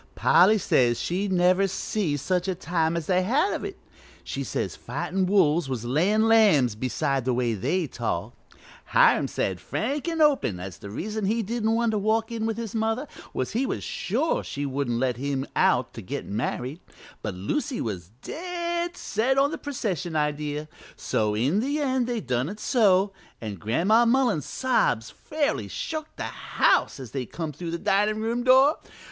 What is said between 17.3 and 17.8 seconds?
Lucy